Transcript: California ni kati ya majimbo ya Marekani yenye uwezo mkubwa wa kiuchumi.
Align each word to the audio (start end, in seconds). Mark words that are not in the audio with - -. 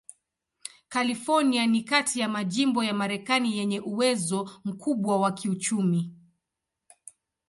California 0.89 1.65
ni 1.67 1.83
kati 1.83 2.19
ya 2.19 2.29
majimbo 2.29 2.83
ya 2.83 2.93
Marekani 2.93 3.57
yenye 3.57 3.79
uwezo 3.79 4.49
mkubwa 4.65 5.19
wa 5.19 5.31
kiuchumi. 5.31 6.13